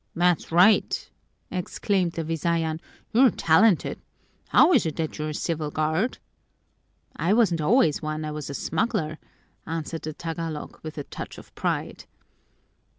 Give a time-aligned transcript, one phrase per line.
[0.15, 1.11] "That's right!"
[1.51, 2.81] exclaimed the Visayan.
[3.13, 4.01] "You're talented
[4.51, 6.17] blow is it that you're a civil guard?"
[7.15, 9.19] "I wasn't always one; I was a smuggler,"
[9.67, 12.05] answered the Tagalog with a touch of pride.